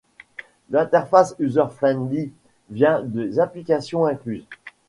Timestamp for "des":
3.03-3.39